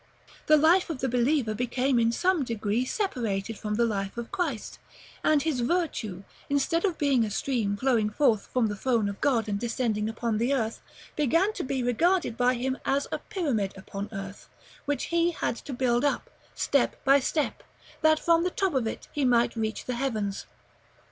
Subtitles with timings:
[0.47, 4.79] The Life of the Believer became in some degree separated from the Life of Christ;
[5.23, 9.47] and his virtue, instead of being a stream flowing forth from the throne of God,
[9.47, 10.81] and descending upon the earth,
[11.15, 14.49] began to be regarded by him as a pyramid upon earth,
[14.85, 17.61] which he had to build up, step by step,
[18.01, 20.47] that from the top of it he might reach the Heavens.